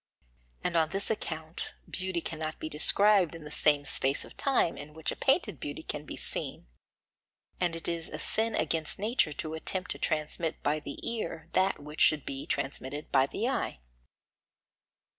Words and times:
And 0.63 0.75
on 0.75 0.89
this 0.89 1.11
account 1.11 1.73
beauty 1.87 2.21
cannot 2.21 2.57
be 2.57 2.69
described 2.69 3.35
in 3.35 3.43
the 3.43 3.51
same 3.51 3.85
space 3.85 4.25
of 4.25 4.35
time 4.35 4.75
in 4.75 4.95
which 4.95 5.11
a 5.11 5.15
painted 5.15 5.59
beauty 5.59 5.83
can 5.83 6.05
be 6.05 6.17
seen, 6.17 6.65
and 7.59 7.75
it 7.75 7.87
is 7.87 8.09
a 8.09 8.17
sin 8.17 8.55
against 8.55 8.97
nature 8.97 9.33
to 9.33 9.53
attempt 9.53 9.91
to 9.91 9.99
transmit 9.99 10.63
by 10.63 10.79
the 10.79 10.97
ear 11.07 11.49
that 11.51 11.79
which 11.79 12.01
should 12.01 12.25
be 12.25 12.47
transmitted 12.47 13.11
by 13.11 13.27
the 13.27 13.47
eye. 13.47 13.79